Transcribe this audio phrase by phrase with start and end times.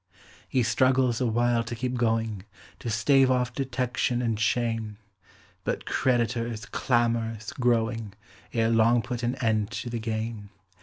[0.49, 2.41] He struggles awhile to keep going,
[2.79, 4.97] To stave off detection and shame;
[5.63, 8.13] But creditors, clamorous growing,
[8.51, 10.49] Ere long put an end to the game.